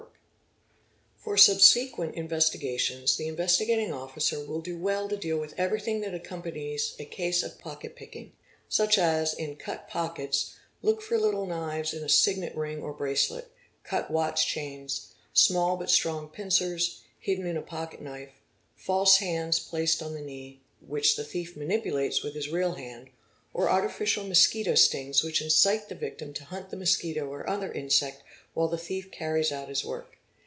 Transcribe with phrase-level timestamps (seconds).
[1.23, 5.15] 7 Fi POCKET PICKING_ 747 For subsequent investigations the Investigating Officer will do well to
[5.15, 8.31] deal with everything that accompanies a case of pocket picking:
[8.67, 13.51] such as; in cut pockets, look for little knives in a signet ring or bracelet:
[13.83, 18.31] cut watchchains, small but strong pincers, hidden in a pocket knife;
[18.75, 23.11] false hands placed on the knee, which the thief manipulates with his real hand;
[23.53, 28.23] or artificial mosquito stings which incite the victim to hunt the mosquito or other insect
[28.55, 30.17] while the thief carries out his work.